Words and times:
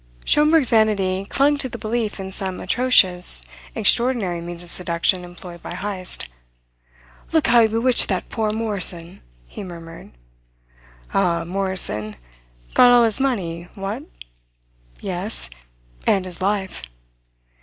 Schomberg's 0.25 0.71
vanity 0.71 1.27
clung 1.29 1.59
to 1.59 1.69
the 1.69 1.77
belief 1.77 2.19
in 2.19 2.31
some 2.31 2.59
atrocious, 2.59 3.45
extraordinary 3.75 4.41
means 4.41 4.63
of 4.63 4.71
seduction 4.71 5.23
employed 5.23 5.61
by 5.61 5.75
Heyst. 5.75 6.25
"Look 7.31 7.45
how 7.45 7.61
he 7.61 7.67
bewitched 7.67 8.07
that 8.09 8.27
poor 8.27 8.49
Morrison," 8.51 9.21
he 9.47 9.61
murmured. 9.63 10.09
"Ah, 11.13 11.43
Morrison 11.45 12.15
got 12.73 12.91
all 12.91 13.03
his 13.03 13.19
money, 13.21 13.67
what?" 13.75 14.01
"Yes 15.03 15.51
and 16.07 16.25
his 16.25 16.41
life." 16.41 16.81